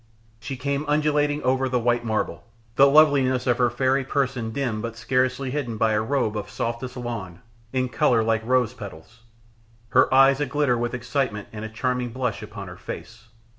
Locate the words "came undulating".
0.57-1.43